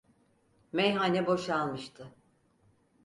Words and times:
Meyhane 0.71 1.27
boşalmıştı. 1.27 2.15